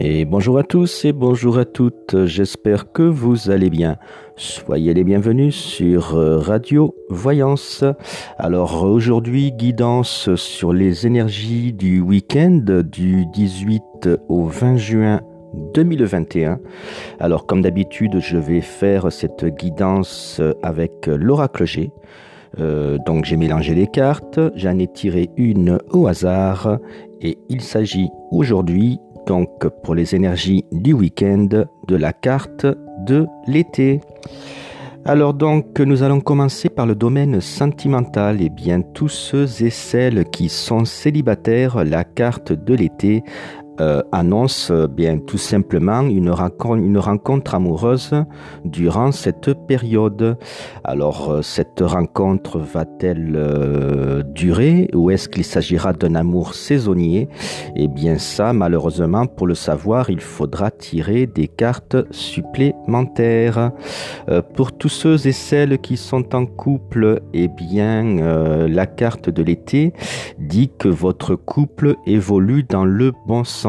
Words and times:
Et 0.00 0.24
bonjour 0.24 0.58
à 0.58 0.62
tous 0.62 1.04
et 1.04 1.12
bonjour 1.12 1.58
à 1.58 1.64
toutes, 1.64 2.24
j'espère 2.26 2.92
que 2.92 3.02
vous 3.02 3.50
allez 3.50 3.68
bien. 3.68 3.96
Soyez 4.36 4.94
les 4.94 5.02
bienvenus 5.02 5.56
sur 5.56 6.14
euh, 6.14 6.38
Radio 6.38 6.94
Voyance. 7.08 7.82
Alors 8.38 8.84
aujourd'hui, 8.84 9.50
guidance 9.50 10.32
sur 10.36 10.72
les 10.72 11.04
énergies 11.04 11.72
du 11.72 12.00
week-end 12.00 12.62
du 12.84 13.26
18 13.26 14.08
au 14.28 14.44
20 14.44 14.76
juin 14.76 15.20
2021. 15.74 16.60
Alors 17.18 17.44
comme 17.46 17.62
d'habitude, 17.62 18.20
je 18.20 18.38
vais 18.38 18.60
faire 18.60 19.10
cette 19.10 19.46
guidance 19.46 20.40
avec 20.62 21.08
l'oracle 21.08 21.66
G. 21.66 21.90
Euh, 22.60 22.98
donc 23.04 23.24
j'ai 23.24 23.36
mélangé 23.36 23.74
les 23.74 23.88
cartes, 23.88 24.38
j'en 24.54 24.78
ai 24.78 24.86
tiré 24.86 25.28
une 25.36 25.80
au 25.90 26.06
hasard 26.06 26.78
et 27.20 27.36
il 27.48 27.60
s'agit 27.62 28.08
aujourd'hui 28.30 29.00
donc 29.28 29.68
pour 29.82 29.94
les 29.94 30.14
énergies 30.14 30.64
du 30.72 30.94
week-end 30.94 31.48
de 31.86 31.96
la 31.96 32.12
carte 32.14 32.66
de 33.06 33.26
l'été. 33.46 34.00
Alors 35.04 35.34
donc 35.34 35.78
nous 35.80 36.02
allons 36.02 36.20
commencer 36.20 36.70
par 36.70 36.86
le 36.86 36.94
domaine 36.94 37.40
sentimental 37.40 38.40
et 38.40 38.46
eh 38.46 38.48
bien 38.48 38.80
tous 38.80 39.08
ceux 39.08 39.62
et 39.62 39.70
celles 39.70 40.24
qui 40.30 40.48
sont 40.48 40.86
célibataires 40.86 41.84
la 41.84 42.04
carte 42.04 42.52
de 42.52 42.74
l'été 42.74 43.22
euh, 43.80 44.02
annonce 44.10 44.72
euh, 44.72 44.88
bien 44.88 45.18
tout 45.18 45.38
simplement 45.38 46.00
une 46.00 46.30
rencontre, 46.30 46.82
une 46.82 46.98
rencontre 46.98 47.54
amoureuse 47.54 48.12
durant 48.64 49.12
cette 49.12 49.54
période. 49.68 50.36
Alors 50.82 51.30
euh, 51.30 51.42
cette 51.42 51.80
rencontre 51.80 52.58
va-t-elle 52.58 54.24
durer 54.34 54.88
ou 54.94 55.10
est-ce 55.10 55.28
qu'il 55.28 55.44
s'agira 55.44 55.92
d'un 55.92 56.16
amour 56.16 56.54
saisonnier? 56.54 57.28
Eh 57.76 57.86
bien 57.86 58.18
ça, 58.18 58.52
malheureusement, 58.52 59.26
pour 59.26 59.46
le 59.46 59.54
savoir, 59.54 60.10
il 60.10 60.20
faudra 60.20 60.70
tirer 60.72 61.26
des 61.26 61.46
cartes 61.46 61.96
supplémentaires. 62.10 63.70
pour 64.54 64.72
tous 64.72 64.88
ceux 64.88 65.26
et 65.26 65.32
celles 65.32 65.78
qui 65.78 65.96
sont 65.96 66.34
en 66.34 66.46
couple, 66.46 67.20
eh 67.32 67.48
bien 67.48 68.66
la 68.66 68.86
carte 68.86 69.30
de 69.30 69.42
l'été 69.42 69.92
dit 70.38 70.70
que 70.78 70.88
votre 70.88 71.34
couple 71.34 71.96
évolue 72.06 72.64
dans 72.64 72.84
le 72.84 73.12
bon 73.26 73.44
sens 73.44 73.67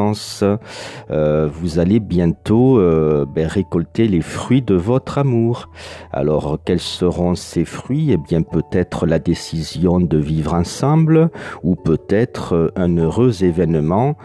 euh, 1.10 1.48
vous 1.52 1.78
allez 1.78 2.00
bientôt 2.00 2.78
euh, 2.78 3.24
ben, 3.26 3.46
récolter 3.46 4.08
les 4.08 4.20
fruits 4.20 4.62
de 4.62 4.74
votre 4.74 5.18
amour. 5.18 5.68
Alors, 6.12 6.58
quels 6.64 6.80
seront 6.80 7.34
ces 7.34 7.64
fruits? 7.64 8.12
Eh 8.12 8.16
bien, 8.16 8.42
peut-être 8.42 9.06
la 9.06 9.18
décision 9.18 10.00
de 10.00 10.18
vivre 10.18 10.54
ensemble 10.54 11.30
ou 11.62 11.76
peut-être 11.76 12.54
euh, 12.54 12.68
un 12.76 12.96
heureux 12.96 13.44
événement 13.44 14.16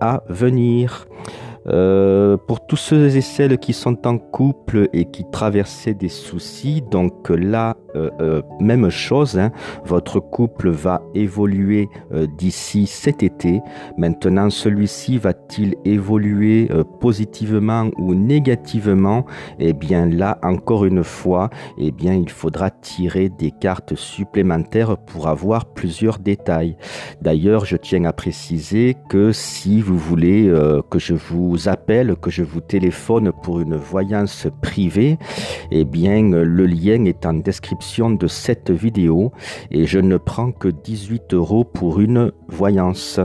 à 0.00 0.22
venir. 0.28 1.06
Euh, 1.68 2.36
pour 2.36 2.66
tous 2.66 2.76
ceux 2.76 3.16
et 3.16 3.20
celles 3.20 3.58
qui 3.58 3.72
sont 3.72 4.06
en 4.06 4.18
couple 4.18 4.88
et 4.92 5.04
qui 5.04 5.24
traversaient 5.30 5.94
des 5.94 6.08
soucis, 6.08 6.82
donc 6.90 7.30
là, 7.30 7.76
euh, 7.94 8.10
euh, 8.20 8.42
même 8.58 8.88
chose, 8.90 9.38
hein, 9.38 9.52
votre 9.84 10.18
couple 10.18 10.70
va 10.70 11.02
évoluer 11.14 11.88
d'ici 12.38 12.86
cet 12.86 13.22
été. 13.22 13.60
Maintenant, 13.96 14.50
celui-ci 14.50 15.18
va-t-il 15.18 15.74
évoluer 15.84 16.68
positivement 17.00 17.90
ou 17.98 18.14
négativement? 18.14 19.24
Eh 19.58 19.72
bien 19.72 20.06
là, 20.06 20.38
encore 20.42 20.84
une 20.84 21.04
fois, 21.04 21.50
eh 21.78 21.90
bien 21.90 22.14
il 22.14 22.30
faudra 22.30 22.70
tirer 22.70 23.28
des 23.28 23.50
cartes 23.50 23.94
supplémentaires 23.94 24.96
pour 24.96 25.28
avoir 25.28 25.66
plusieurs 25.66 26.18
détails. 26.18 26.76
D'ailleurs, 27.20 27.64
je 27.64 27.76
tiens 27.76 28.04
à 28.04 28.12
préciser 28.12 28.96
que 29.08 29.32
si 29.32 29.80
vous 29.80 29.98
voulez 29.98 30.52
que 30.90 30.98
je 30.98 31.14
vous 31.14 31.51
vous 31.52 31.68
appelle, 31.68 32.16
que 32.16 32.30
je 32.30 32.42
vous 32.42 32.62
téléphone 32.62 33.30
pour 33.42 33.60
une 33.60 33.76
voyance 33.76 34.46
privée, 34.62 35.18
eh 35.70 35.84
bien, 35.84 36.22
le 36.22 36.64
lien 36.64 37.04
est 37.04 37.26
en 37.26 37.34
description 37.34 38.08
de 38.10 38.26
cette 38.26 38.70
vidéo 38.70 39.32
et 39.70 39.84
je 39.84 39.98
ne 39.98 40.16
prends 40.16 40.50
que 40.50 40.68
18 40.68 41.34
euros 41.34 41.64
pour 41.64 42.00
une 42.00 42.32
voyance. 42.48 43.20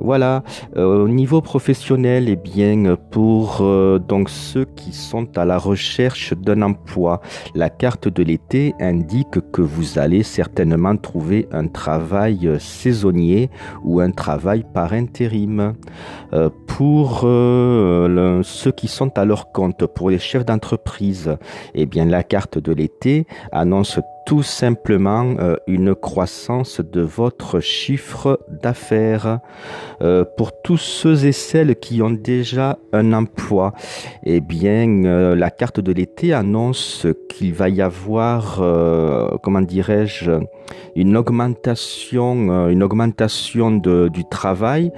Voilà, 0.00 0.42
euh, 0.76 1.04
au 1.04 1.08
niveau 1.08 1.40
professionnel, 1.40 2.28
eh 2.28 2.34
bien, 2.34 2.96
pour 3.12 3.58
euh, 3.60 4.00
donc 4.00 4.30
ceux 4.30 4.64
qui 4.64 4.92
sont 4.92 5.38
à 5.38 5.44
la 5.44 5.58
recherche 5.58 6.34
d'un 6.34 6.62
emploi, 6.62 7.20
la 7.54 7.70
carte 7.70 8.08
de 8.08 8.24
l'été 8.24 8.74
indique 8.80 9.38
que 9.52 9.62
vous 9.62 10.00
allez 10.00 10.24
certainement 10.24 10.96
trouver 10.96 11.48
un 11.52 11.68
travail 11.68 12.50
saisonnier 12.58 13.48
ou 13.84 14.00
un 14.00 14.10
travail 14.10 14.64
par 14.74 14.92
intérim. 14.92 15.74
Euh, 16.32 16.50
pour 16.66 17.20
ceux 18.42 18.72
qui 18.72 18.88
sont 18.88 19.18
à 19.18 19.24
leur 19.24 19.52
compte, 19.52 19.86
pour 19.86 20.10
les 20.10 20.18
chefs 20.18 20.44
d'entreprise, 20.44 21.36
eh 21.74 21.86
bien, 21.86 22.04
la 22.04 22.22
carte 22.22 22.58
de 22.58 22.72
l'été 22.72 23.26
annonce 23.50 24.00
tout 24.26 24.42
simplement 24.42 25.34
euh, 25.38 25.56
une 25.66 25.94
croissance 25.94 26.80
de 26.80 27.00
votre 27.00 27.60
chiffre 27.60 28.40
d'affaires. 28.48 29.40
Euh, 30.02 30.24
pour 30.36 30.52
tous 30.62 30.78
ceux 30.78 31.26
et 31.26 31.32
celles 31.32 31.76
qui 31.76 32.02
ont 32.02 32.10
déjà 32.10 32.78
un 32.92 33.12
emploi, 33.12 33.72
eh 34.24 34.40
bien, 34.40 35.04
euh, 35.04 35.34
la 35.34 35.50
carte 35.50 35.80
de 35.80 35.92
l'été 35.92 36.32
annonce 36.32 37.06
qu'il 37.28 37.54
va 37.54 37.68
y 37.68 37.82
avoir, 37.82 38.62
comment 39.42 39.60
dirais-je, 39.60 40.32
une 40.94 41.16
augmentation, 41.16 42.68
une 42.68 42.82
augmentation 42.82 43.70
de, 43.70 44.08
du 44.08 44.24
travail 44.24 44.92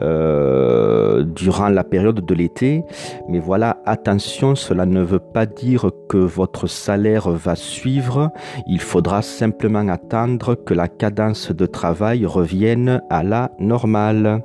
durant 0.00 1.68
la 1.68 1.84
période 1.84 2.24
de 2.24 2.34
l'été. 2.34 2.82
Mais 3.28 3.38
voilà, 3.38 3.78
attention, 3.86 4.54
cela 4.54 4.86
ne 4.86 5.02
veut 5.02 5.18
pas 5.18 5.46
dire 5.46 5.90
que 6.08 6.18
votre 6.18 6.66
salaire 6.66 7.30
va 7.30 7.56
suivre. 7.56 8.30
Il 8.66 8.80
faudra 8.80 9.22
simplement 9.22 9.88
attendre 9.88 10.54
que 10.54 10.74
la 10.74 10.88
cadence 10.88 11.50
de 11.50 11.66
travail 11.66 12.26
revienne 12.26 13.02
à 13.10 13.22
la 13.22 13.50
normale. 13.58 14.42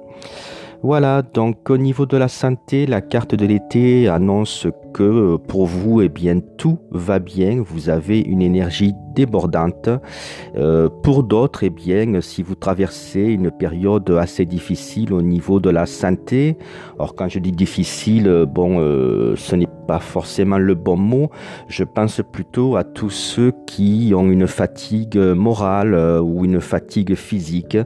Voilà, 0.83 1.21
donc 1.21 1.69
au 1.69 1.77
niveau 1.77 2.05
de 2.05 2.17
la 2.17 2.27
santé, 2.27 2.85
la 2.85 3.01
carte 3.01 3.35
de 3.35 3.45
l'été 3.45 4.07
annonce 4.07 4.67
que 4.97 5.35
pour 5.35 5.67
vous, 5.67 6.01
eh 6.01 6.09
bien, 6.09 6.39
tout 6.57 6.79
va 6.89 7.19
bien, 7.19 7.61
vous 7.63 7.89
avez 7.89 8.19
une 8.19 8.41
énergie 8.41 8.93
débordante. 9.13 9.89
Euh, 10.55 10.89
pour 11.03 11.23
d'autres, 11.23 11.63
eh 11.63 11.69
bien, 11.69 12.19
si 12.21 12.41
vous 12.41 12.55
traversez 12.55 13.21
une 13.21 13.51
période 13.51 14.09
assez 14.09 14.45
difficile 14.45 15.13
au 15.13 15.21
niveau 15.21 15.59
de 15.59 15.69
la 15.69 15.85
santé, 15.85 16.57
alors 16.95 17.13
quand 17.15 17.29
je 17.29 17.37
dis 17.37 17.51
difficile, 17.51 18.45
bon, 18.47 18.79
euh, 18.79 19.35
ce 19.35 19.55
n'est 19.55 19.69
pas 19.87 19.99
forcément 19.99 20.57
le 20.57 20.75
bon 20.75 20.97
mot. 20.97 21.29
Je 21.67 21.83
pense 21.83 22.21
plutôt 22.31 22.75
à 22.75 22.83
tous 22.83 23.09
ceux 23.09 23.53
qui 23.65 24.13
ont 24.15 24.29
une 24.29 24.47
fatigue 24.47 25.17
morale 25.17 25.93
euh, 25.93 26.19
ou 26.19 26.45
une 26.45 26.59
fatigue 26.59 27.15
physique. 27.15 27.77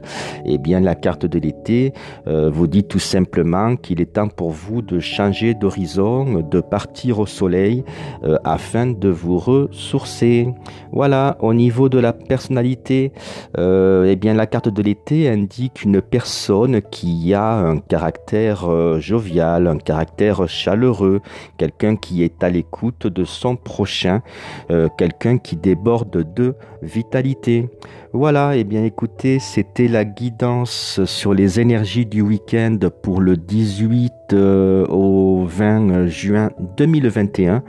Eh 0.44 0.58
bien, 0.58 0.80
la 0.80 0.94
carte 0.94 1.24
de 1.24 1.38
l'été 1.38 1.92
euh, 2.26 2.50
vous 2.50 2.66
dit 2.66 2.84
tout 2.84 2.98
simplement 2.98 3.76
qu'il 3.76 4.00
est 4.00 4.14
temps 4.14 4.28
pour 4.28 4.50
vous 4.50 4.82
de 4.82 4.98
changer 4.98 5.54
d'horizon, 5.54 6.40
de 6.40 6.60
partir 6.60 7.01
au 7.10 7.26
soleil 7.26 7.82
euh, 8.22 8.38
afin 8.44 8.86
de 8.86 9.08
vous 9.08 9.38
ressourcer. 9.38 10.48
Voilà, 10.92 11.36
au 11.40 11.54
niveau 11.54 11.88
de 11.88 11.98
la 11.98 12.12
personnalité, 12.12 13.12
eh 13.58 14.16
bien, 14.16 14.34
la 14.34 14.46
carte 14.46 14.68
de 14.68 14.82
l'été 14.82 15.28
indique 15.28 15.82
une 15.82 16.02
personne 16.02 16.82
qui 16.82 17.32
a 17.32 17.54
un 17.54 17.78
caractère 17.78 18.68
jovial, 19.00 19.66
un 19.66 19.78
caractère 19.78 20.46
chaleureux, 20.48 21.20
quelqu'un 21.56 21.96
qui 21.96 22.22
est 22.22 22.44
à 22.44 22.50
l'écoute 22.50 23.06
de 23.06 23.24
son 23.24 23.56
prochain, 23.56 24.22
euh, 24.70 24.88
quelqu'un 24.96 25.38
qui 25.38 25.56
déborde 25.56 26.34
de 26.34 26.54
vitalité. 26.82 27.68
Voilà, 28.12 28.56
et 28.56 28.60
eh 28.60 28.64
bien 28.64 28.84
écoutez, 28.84 29.38
c'était 29.38 29.88
la 29.88 30.04
guidance 30.04 31.02
sur 31.06 31.32
les 31.32 31.60
énergies 31.60 32.04
du 32.04 32.20
week-end 32.20 32.78
pour 33.02 33.22
le 33.22 33.38
18 33.38 34.12
euh, 34.34 34.86
au 34.88 35.44
20 35.46 36.08
juin 36.08 36.50
2021. 36.82 37.62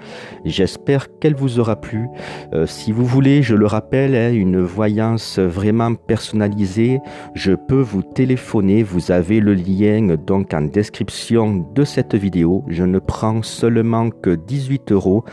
J'espère 0.43 1.19
qu'elle 1.19 1.35
vous 1.35 1.59
aura 1.59 1.75
plu. 1.75 2.07
Euh, 2.55 2.65
si 2.65 2.91
vous 2.91 3.05
voulez, 3.05 3.43
je 3.43 3.53
le 3.53 3.67
rappelle, 3.67 4.15
hein, 4.15 4.33
une 4.33 4.59
voyance 4.59 5.37
vraiment 5.37 5.93
personnalisée, 5.93 6.99
je 7.35 7.51
peux 7.51 7.81
vous 7.81 8.01
téléphoner. 8.01 8.81
Vous 8.81 9.11
avez 9.11 9.39
le 9.39 9.53
lien 9.53 10.15
donc 10.15 10.55
en 10.55 10.63
description 10.63 11.63
de 11.75 11.83
cette 11.83 12.15
vidéo. 12.15 12.63
Je 12.69 12.83
ne 12.83 12.97
prends 12.97 13.43
seulement 13.43 14.09
que 14.09 14.31
18 14.31 14.91
euros. 14.91 15.23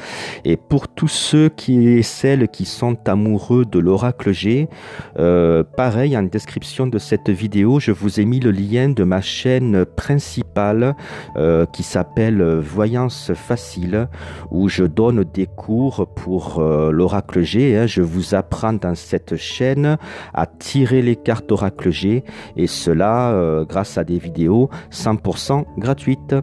Et 0.45 0.59
pour 0.59 0.87
tous 0.89 1.09
ceux 1.09 1.49
qui 1.49 1.89
et 1.89 2.03
celles 2.03 2.49
qui 2.49 2.67
sont 2.67 2.99
amoureux 3.09 3.65
de 3.65 3.79
l'oracle 3.79 4.33
G, 4.33 4.69
euh, 5.19 5.65
pareil, 5.65 6.19
en 6.19 6.25
description 6.25 6.87
de 6.87 6.99
cette 6.99 7.31
vidéo, 7.31 7.81
je 7.81 7.93
vous 7.93 8.21
ai 8.21 8.27
mis 8.27 8.41
le 8.41 8.51
lien 8.51 8.91
de 8.91 9.05
ma 9.05 9.23
chaîne 9.23 9.87
principale 9.87 10.95
euh, 11.37 11.65
qui 11.73 11.83
s'appelle 11.83 12.43
Voyance 12.43 13.31
Facile, 13.35 13.70
où 14.51 14.69
je 14.69 14.85
donne 14.85 15.25
des 15.25 15.47
cours 15.47 16.07
pour 16.15 16.59
euh, 16.59 16.91
l'oracle 16.91 17.43
G. 17.43 17.77
Hein. 17.77 17.87
Je 17.87 18.03
vous 18.03 18.35
apprends 18.35 18.73
dans 18.73 18.95
cette 18.95 19.37
chaîne 19.37 19.97
à 20.35 20.47
tirer 20.47 21.03
les 21.03 21.17
cartes 21.17 21.51
oracle 21.53 21.91
G, 21.91 22.25
et 22.57 22.67
cela 22.67 23.65
grâce 23.69 23.99
à 23.99 24.05
des 24.05 24.19
vidéos 24.19 24.71
100% 24.93 25.65
gratuites. 25.79 26.35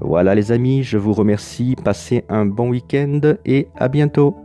Voilà 0.00 0.34
les 0.34 0.52
amis, 0.52 0.82
je 0.82 0.98
vous 0.98 1.12
remercie, 1.12 1.76
passez 1.82 2.24
un 2.28 2.46
bon 2.46 2.70
week-end 2.70 3.20
et 3.44 3.68
à 3.76 3.88
bientôt. 3.88 4.43